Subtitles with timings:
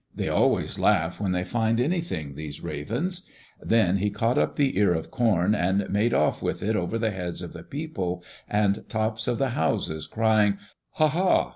[0.15, 3.29] They always laugh when they find anything, these ravens.
[3.61, 7.11] Then he caught up the ear of corn and made off with it over the
[7.11, 10.57] heads of the people and the tops of the houses, crying.
[10.93, 11.07] "Ha!
[11.07, 11.49] ha!